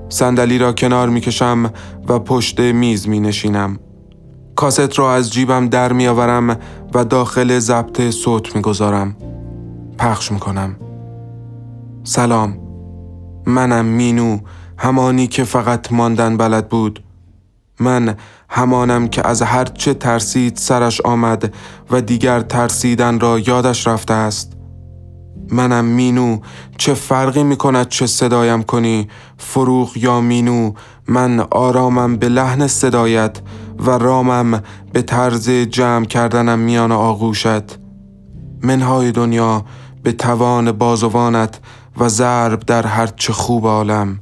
صندلی 0.08 0.58
را 0.58 0.72
کنار 0.72 1.08
می 1.08 1.20
کشم 1.20 1.72
و 2.08 2.18
پشت 2.18 2.60
میز 2.60 3.08
می 3.08 3.20
نشینم. 3.20 3.78
کاست 4.56 4.98
را 4.98 5.14
از 5.14 5.32
جیبم 5.32 5.68
در 5.68 5.92
می 5.92 6.06
آورم 6.06 6.58
و 6.94 7.04
داخل 7.04 7.58
ضبط 7.58 8.10
صوت 8.10 8.56
می 8.56 8.62
گذارم. 8.62 9.16
پخش 9.98 10.32
می 10.32 10.38
کنم. 10.38 10.76
سلام. 12.04 12.58
منم 13.46 13.84
مینو 13.84 14.38
همانی 14.78 15.26
که 15.26 15.44
فقط 15.44 15.92
ماندن 15.92 16.36
بلد 16.36 16.68
بود. 16.68 17.04
من 17.80 18.16
همانم 18.48 19.08
که 19.08 19.26
از 19.26 19.42
هر 19.42 19.64
چه 19.64 19.94
ترسید 19.94 20.56
سرش 20.56 21.00
آمد 21.00 21.54
و 21.90 22.00
دیگر 22.00 22.40
ترسیدن 22.40 23.20
را 23.20 23.38
یادش 23.38 23.86
رفته 23.86 24.14
است. 24.14 24.52
منم 25.50 25.84
مینو 25.84 26.38
چه 26.78 26.94
فرقی 26.94 27.42
می‌کند 27.42 27.88
چه 27.88 28.06
صدایم 28.06 28.62
کنی 28.62 29.08
فروغ 29.38 29.96
یا 29.96 30.20
مینو 30.20 30.72
من 31.08 31.40
آرامم 31.50 32.16
به 32.16 32.28
لحن 32.28 32.66
صدایت 32.66 33.40
و 33.78 33.90
رامم 33.90 34.62
به 34.92 35.02
طرز 35.02 35.50
جمع 35.50 36.04
کردنم 36.04 36.58
میان 36.58 36.92
آغوشت 36.92 37.78
منهای 38.62 39.12
دنیا 39.12 39.64
به 40.02 40.12
توان 40.12 40.72
بازوانت 40.72 41.58
و 41.98 42.08
ضرب 42.08 42.60
در 42.60 42.86
هرچه 42.86 43.32
خوب 43.32 43.66
عالم. 43.66 44.18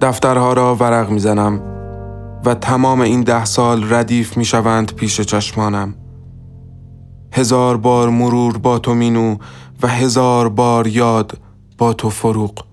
دفترها 0.00 0.52
را 0.52 0.74
ورق 0.74 1.10
می‌زنم. 1.10 1.69
و 2.44 2.54
تمام 2.54 3.00
این 3.00 3.20
ده 3.20 3.44
سال 3.44 3.94
ردیف 3.94 4.36
می‌شوند 4.36 4.94
پیش 4.94 5.20
چشمانم 5.20 5.94
هزار 7.32 7.76
بار 7.76 8.08
مرور 8.08 8.58
با 8.58 8.78
تو 8.78 8.94
مینو 8.94 9.36
و 9.82 9.88
هزار 9.88 10.48
بار 10.48 10.86
یاد 10.86 11.38
با 11.78 11.92
تو 11.92 12.10
فروغ 12.10 12.64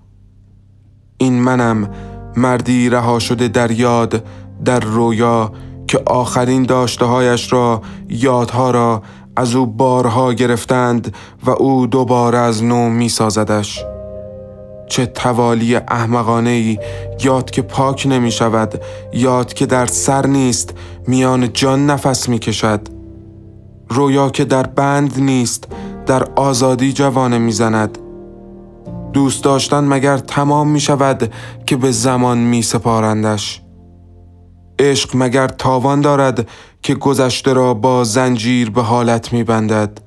این 1.18 1.42
منم 1.42 1.90
مردی 2.36 2.88
رها 2.88 3.18
شده 3.18 3.48
در 3.48 3.70
یاد 3.70 4.24
در 4.64 4.80
رویا 4.80 5.52
که 5.88 6.02
آخرین 6.06 6.62
داشتههایش 6.62 7.52
را 7.52 7.82
یادها 8.08 8.70
را 8.70 9.02
از 9.36 9.54
او 9.54 9.66
بارها 9.66 10.32
گرفتند 10.32 11.14
و 11.46 11.50
او 11.50 11.86
دوباره 11.86 12.38
از 12.38 12.64
نو 12.64 12.90
می 12.90 13.08
سازدش. 13.08 13.84
چه 14.88 15.06
توالی 15.06 15.76
احمقانه 15.76 16.50
ای 16.50 16.78
یاد 17.24 17.50
که 17.50 17.62
پاک 17.62 18.06
نمی 18.06 18.30
شود 18.30 18.80
یاد 19.12 19.52
که 19.52 19.66
در 19.66 19.86
سر 19.86 20.26
نیست 20.26 20.74
میان 21.06 21.52
جان 21.52 21.86
نفس 21.86 22.28
می 22.28 22.38
کشد 22.38 22.80
رویا 23.88 24.30
که 24.30 24.44
در 24.44 24.62
بند 24.62 25.20
نیست 25.20 25.68
در 26.06 26.24
آزادی 26.36 26.92
جوانه 26.92 27.38
می 27.38 27.52
زند 27.52 27.98
دوست 29.12 29.44
داشتن 29.44 29.84
مگر 29.84 30.18
تمام 30.18 30.68
می 30.68 30.80
شود 30.80 31.32
که 31.66 31.76
به 31.76 31.90
زمان 31.90 32.38
می 32.38 32.62
سپارندش 32.62 33.62
عشق 34.78 35.10
مگر 35.14 35.48
تاوان 35.48 36.00
دارد 36.00 36.48
که 36.82 36.94
گذشته 36.94 37.52
را 37.52 37.74
با 37.74 38.04
زنجیر 38.04 38.70
به 38.70 38.82
حالت 38.82 39.32
می 39.32 39.44
بندد 39.44 40.00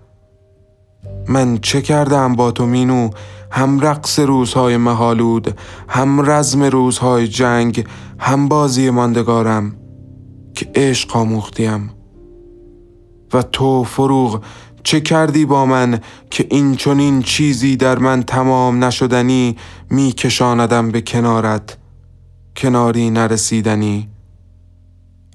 من 1.27 1.57
چه 1.57 1.81
کردم 1.81 2.35
با 2.35 2.51
تو 2.51 2.65
مینو؟ 2.65 3.09
هم 3.51 3.79
رقص 3.79 4.19
روزهای 4.19 4.77
مهالود 4.77 5.59
هم 5.89 6.31
رزم 6.31 6.63
روزهای 6.63 7.27
جنگ 7.27 7.85
هم 8.19 8.47
بازی 8.47 8.89
ماندگارم 8.89 9.75
که 10.53 10.71
عشق 10.75 11.17
آموختیم. 11.17 11.91
و 13.33 13.41
تو 13.41 13.83
فروغ 13.83 14.43
چه 14.83 15.01
کردی 15.01 15.45
با 15.45 15.65
من 15.65 15.99
که 16.29 16.47
این 16.49 16.75
چنین 16.75 17.21
چیزی 17.21 17.77
در 17.77 17.99
من 17.99 18.23
تمام 18.23 18.83
نشدنی 18.83 19.57
می 19.89 20.11
کشاندم 20.11 20.91
به 20.91 21.01
کنارت؟ 21.01 21.77
کناری 22.55 23.09
نرسیدنی. 23.09 24.09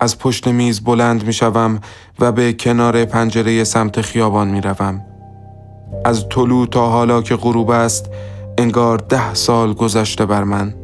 از 0.00 0.18
پشت 0.18 0.48
میز 0.48 0.80
بلند 0.80 1.26
می 1.26 1.32
شوم 1.32 1.80
و 2.18 2.32
به 2.32 2.52
کنار 2.52 3.04
پنجره 3.04 3.64
سمت 3.64 4.00
خیابان 4.00 4.48
می 4.48 4.60
روم. 4.60 5.15
از 6.04 6.28
طلوع 6.28 6.66
تا 6.66 6.88
حالا 6.88 7.22
که 7.22 7.36
غروب 7.36 7.70
است 7.70 8.10
انگار 8.58 8.98
ده 8.98 9.34
سال 9.34 9.72
گذشته 9.72 10.26
بر 10.26 10.44
من. 10.44 10.74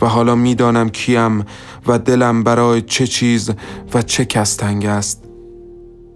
و 0.00 0.06
حالا 0.06 0.34
می‌دانم 0.34 0.88
کیم 0.88 1.44
و 1.86 1.98
دلم 1.98 2.42
برای 2.42 2.82
چه 2.82 3.06
چیز 3.06 3.50
و 3.94 4.02
چه 4.02 4.24
کس 4.24 4.56
تنگ 4.56 4.86
است. 4.86 5.24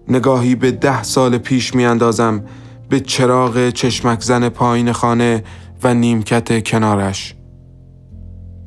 نگاهی 0.08 0.54
به 0.54 0.70
ده 0.70 1.02
سال 1.02 1.38
پیش 1.38 1.74
می 1.74 1.84
اندازم 1.84 2.44
به 2.88 3.00
چراغ 3.00 3.70
چشمک 3.70 4.22
زن 4.22 4.48
پایین 4.48 4.92
خانه 4.92 5.44
و 5.82 5.94
نیمکت 5.94 6.68
کنارش. 6.68 7.34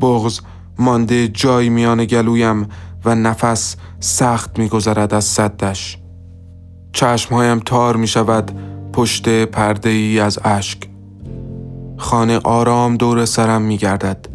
بغز 0.01 0.39
مانده 0.79 1.27
جای 1.27 1.69
میان 1.69 2.05
گلویم 2.05 2.67
و 3.05 3.15
نفس 3.15 3.75
سخت 3.99 4.59
میگذرد 4.59 5.13
از 5.13 5.25
صدش. 5.25 5.97
چشمهایم 6.93 7.59
تار 7.59 7.95
می 7.95 8.07
شود 8.07 8.51
پشت 8.93 9.45
پرده 9.45 9.89
ای 9.89 10.19
از 10.19 10.39
اشک. 10.43 10.77
خانه 11.97 12.39
آرام 12.43 12.97
دور 12.97 13.25
سرم 13.25 13.61
می 13.61 13.77
گردد 13.77 14.27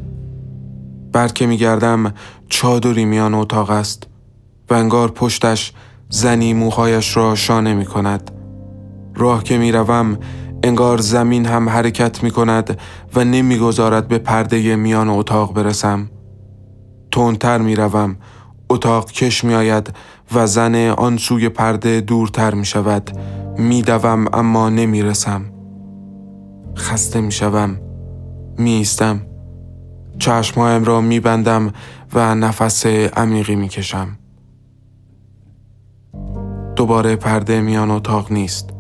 برکه 1.12 1.46
می 1.46 1.56
گردم 1.56 2.14
چادری 2.48 3.04
میان 3.04 3.34
اتاق 3.34 3.70
است. 3.70 4.06
و 4.70 4.74
انگار 4.74 5.10
پشتش 5.10 5.72
زنی 6.08 6.54
موهایش 6.54 7.16
را 7.16 7.34
شانه 7.34 7.74
می 7.74 7.84
کند 7.84 8.30
راه 9.14 9.44
که 9.44 9.58
می 9.58 9.72
روم 9.72 10.18
انگار 10.62 10.98
زمین 10.98 11.46
هم 11.46 11.68
حرکت 11.68 12.22
می 12.22 12.30
کند 12.30 12.78
و 13.14 13.24
نمی‌گذارد 13.24 14.08
به 14.08 14.18
پرده 14.18 14.76
میان 14.76 15.08
اتاق 15.08 15.54
برسم. 15.54 16.10
تندتر 17.12 17.58
می 17.58 17.76
روم 17.76 18.16
اتاق 18.70 19.10
کش 19.10 19.44
می 19.44 19.54
آید 19.54 19.96
و 20.34 20.46
زن 20.46 20.74
آن 20.74 21.16
سوی 21.16 21.48
پرده 21.48 22.00
دورتر 22.00 22.54
می 22.54 22.64
شود. 22.64 23.18
می 23.58 23.82
دوم 23.82 24.24
اما 24.32 24.68
نمی 24.68 25.02
رسم. 25.02 25.44
خسته 26.76 27.20
می 27.20 27.32
شوم. 27.32 27.80
می 28.58 28.70
ایستم. 28.70 29.20
چشمهایم 30.18 30.84
را 30.84 31.00
می 31.00 31.20
بندم 31.20 31.72
و 32.14 32.34
نفس 32.34 32.86
عمیقی 32.86 33.56
می 33.56 33.68
کشم. 33.68 34.18
دوباره 36.76 37.16
پرده 37.16 37.60
میان 37.60 37.90
اتاق 37.90 38.32
نیست. 38.32 38.70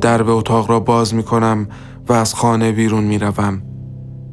درب 0.00 0.28
اتاق 0.28 0.70
را 0.70 0.80
باز 0.80 1.14
می 1.14 1.22
کنم 1.22 1.68
و 2.08 2.12
از 2.12 2.34
خانه 2.34 2.72
بیرون 2.72 3.04
می 3.04 3.18
روم. 3.18 3.62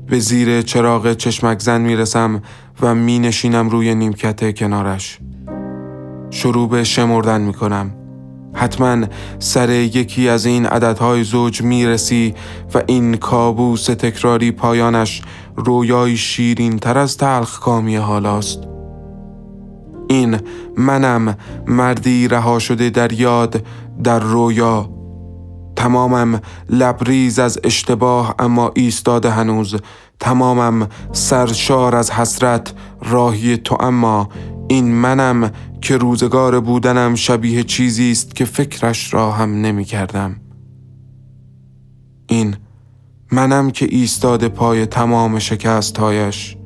به 0.08 0.20
زیر 0.20 0.62
چراغ 0.62 1.14
چشمک 1.14 1.60
زن 1.60 1.82
می 1.82 1.96
رسم 1.96 2.42
و 2.82 2.96
می 2.96 3.20
نشینم 3.20 3.70
روی 3.70 3.96
نیمکت 3.96 4.56
کنارش. 4.56 5.20
شروع 6.30 6.70
به 6.70 6.84
شمردن 6.84 7.42
می 7.42 7.54
کنم. 7.54 7.92
حتما 8.54 9.06
سر 9.40 9.70
یکی 9.70 10.30
از 10.30 10.46
این 10.46 10.66
عددهای 10.66 11.24
زوج 11.24 11.62
می 11.62 11.86
رسی 11.86 12.34
و 12.74 12.84
این 12.88 13.16
کابوس 13.16 13.86
تکراری 13.86 14.52
پایانش 14.52 15.22
رویای 15.56 16.18
شیرین 16.18 16.80
تر 16.80 16.98
از 16.98 17.18
تلخ 17.18 17.60
کامی 17.60 17.96
حالاست. 17.96 18.60
این 20.10 20.38
منم 20.78 21.38
مردی 21.68 22.28
رها 22.28 22.60
شده 22.60 22.90
در 22.90 23.14
یاد 23.14 23.64
در 24.04 24.20
رویا 24.20 24.90
تمامم 25.76 26.42
لبریز 26.70 27.40
از 27.40 27.60
اشتباه 27.64 28.36
اما 28.40 28.72
ایستاده 28.76 29.30
هنوز 29.30 29.76
تمامم 30.20 30.88
سرشار 31.12 31.96
از 31.96 32.12
حسرت 32.12 32.74
راهی 33.04 33.58
تو 33.58 33.78
اما 33.80 34.30
این 34.68 34.94
منم 34.94 35.52
که 35.82 35.98
روزگار 35.98 36.60
بودنم 36.60 37.16
شبیه 37.16 37.64
چیزی 37.64 38.12
است 38.12 38.36
که 38.36 38.46
فکرش 38.46 39.14
را 39.14 39.32
هم 39.32 39.62
نمی 39.62 39.86
کردم. 39.86 40.36
این 42.28 42.56
منم 43.32 43.72
که 43.72 43.88
ایستاده 43.90 44.50
پای 44.50 44.86
تمام 44.86 45.40
شکستهایش 45.40 46.58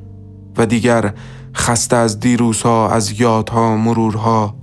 و 0.56 0.66
دیگر 0.66 1.14
خسته 1.54 1.96
از 1.96 2.20
دیروزها 2.20 2.90
از 2.90 3.20
یادها 3.20 3.76
مرورها 3.76 4.56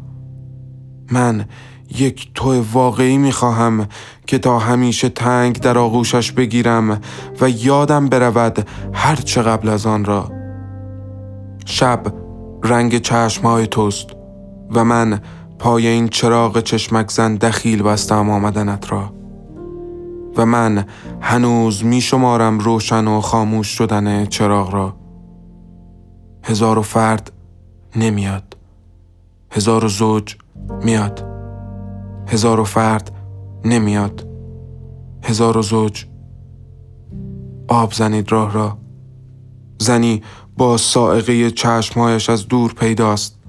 من 1.11 1.45
یک 1.97 2.31
تو 2.33 2.63
واقعی 2.73 3.17
می‌خواهم 3.17 3.87
که 4.27 4.37
تا 4.37 4.59
همیشه 4.59 5.09
تنگ 5.09 5.59
در 5.59 5.77
آغوشش 5.77 6.31
بگیرم 6.31 7.01
و 7.41 7.49
یادم 7.49 8.09
برود 8.09 8.67
هرچه 8.93 9.41
قبل 9.41 9.69
از 9.69 9.85
آن 9.85 10.05
را 10.05 10.31
شب 11.65 12.28
رنگ 12.63 12.97
چشمهای 12.97 13.67
توست 13.67 14.09
و 14.71 14.83
من 14.83 15.19
پای 15.59 15.87
این 15.87 16.07
چراغ 16.07 16.59
چشمک 16.59 17.11
زن 17.11 17.35
دخیل 17.35 17.83
بستم 17.83 18.29
آمدنت 18.29 18.91
را. 18.91 19.13
و 20.37 20.45
من 20.45 20.85
هنوز 21.21 21.85
می 21.85 22.01
شمارم 22.01 22.59
روشن 22.59 23.07
و 23.07 23.21
خاموش 23.21 23.67
شدن 23.67 24.25
چراغ 24.25 24.73
را. 24.73 24.95
هزار 26.43 26.79
و 26.79 26.81
فرد 26.81 27.31
نمیاد. 27.95 28.57
هزار 29.51 29.85
و 29.85 29.87
زوج 29.87 30.35
میاد. 30.83 31.25
هزار 32.27 32.59
و 32.59 32.63
فرد 32.63 33.11
نمیاد. 33.65 34.27
هزار 35.23 35.57
و 35.57 35.61
زوج 35.61 36.05
آب 37.67 37.93
زنید 37.93 38.31
راه 38.31 38.53
را. 38.53 38.77
زنی 39.79 40.21
با 40.59 40.77
سائقه 40.77 41.51
چشمهایش 41.51 42.29
از 42.29 42.47
دور 42.47 42.73
پیداست. 42.73 43.39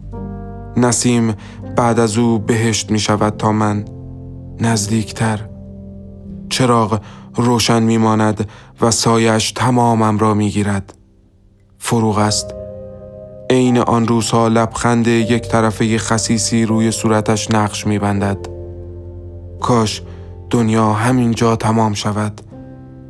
نسیم 0.77 1.35
بعد 1.77 2.01
از 2.01 2.19
او 2.19 2.39
بهشت 2.39 2.91
می 2.91 2.99
شود 2.99 3.37
تا 3.37 3.53
من 3.53 3.85
نزدیکتر. 4.61 5.41
چراغ 6.49 7.01
روشن 7.35 7.83
می 7.83 7.99
ماند 7.99 8.49
و 8.81 8.91
سایش 8.91 9.53
تمامم 9.53 10.19
را 10.19 10.35
می 10.35 10.51
گیرد 10.51 10.95
فروغ 11.79 12.19
است. 12.19 12.55
عین 13.51 13.79
آن 13.79 14.07
روزها 14.07 14.49
لبخند 14.49 15.07
یک 15.07 15.49
طرفه 15.49 15.99
خسیسی 15.99 16.67
روی 16.67 16.91
صورتش 16.91 17.51
نقش 17.51 17.87
می 17.87 17.99
بندد 17.99 18.49
کاش 19.61 20.03
دنیا 20.51 20.93
همینجا 20.93 21.57
تمام 21.57 21.95
شود. 21.95 22.41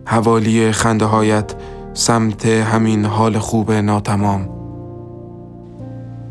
حوالی 0.06 0.72
خنده 0.72 1.04
هایت 1.04 1.54
سمت 2.00 2.46
همین 2.46 3.04
حال 3.04 3.38
خوب 3.38 3.72
ناتمام. 3.72 4.48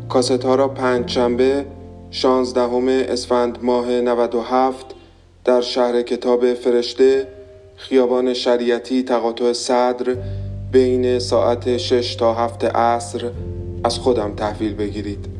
کاست 0.08 0.44
ها 0.44 0.54
را 0.54 0.68
پنج 0.68 1.10
شنبه 1.10 1.66
شانزدهم 2.10 2.88
اسفند 2.88 3.58
ماه 3.62 3.90
97 3.90 4.86
در 5.44 5.60
شهر 5.60 6.02
کتاب 6.02 6.54
فرشته 6.54 7.28
خیابان 7.76 8.34
شریعتی 8.34 9.02
تقاطع 9.02 9.52
صدر 9.52 10.16
بین 10.72 11.18
ساعت 11.18 11.76
6 11.76 12.14
تا 12.14 12.34
7 12.34 12.64
عصر 12.64 13.30
از 13.84 13.98
خودم 13.98 14.34
تحویل 14.34 14.74
بگیرید. 14.74 15.39